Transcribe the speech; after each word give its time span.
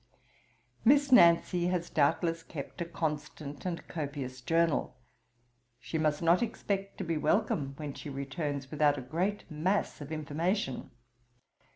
'Miss 0.83 1.11
Nancy 1.11 1.67
has 1.67 1.91
doubtless 1.91 2.41
kept 2.41 2.81
a 2.81 2.85
constant 2.85 3.67
and 3.67 3.87
copious 3.87 4.41
journal. 4.41 4.97
She 5.79 5.99
must 5.99 6.23
not 6.23 6.41
expect 6.41 6.97
to 6.97 7.03
be 7.03 7.17
welcome 7.17 7.75
when 7.77 7.93
she 7.93 8.09
returns, 8.09 8.71
without 8.71 8.97
a 8.97 9.01
great 9.03 9.43
mass 9.51 10.01
of 10.01 10.11
information. 10.11 10.89